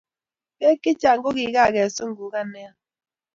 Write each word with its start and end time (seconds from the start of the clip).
Bek 0.59 0.77
chechang 0.83 1.21
kokikakesungukan 1.23 2.47
nea 2.53 2.71